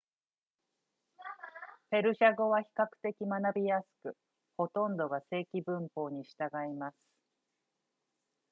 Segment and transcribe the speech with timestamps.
[1.91, 4.17] ペルシャ語は比較的学びやすく
[4.57, 6.97] ほとんどが正規文法に従います